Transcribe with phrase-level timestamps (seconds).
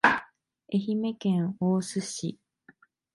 [0.03, 0.19] 愛
[0.95, 2.39] 媛県大洲市